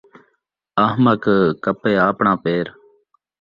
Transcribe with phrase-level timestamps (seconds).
[0.85, 1.23] احمق
[1.63, 2.65] کپے آپݨا پیر